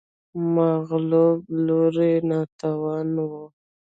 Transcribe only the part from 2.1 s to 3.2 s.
ناتوان